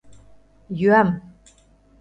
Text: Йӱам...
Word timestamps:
Йӱам... 0.79 1.09